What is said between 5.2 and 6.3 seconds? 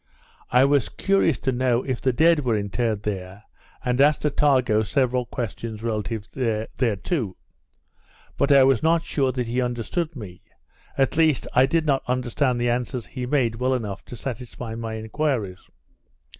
questions relative